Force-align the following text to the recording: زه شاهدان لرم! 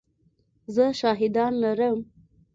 زه 0.75 0.85
شاهدان 0.99 1.53
لرم! 1.61 1.97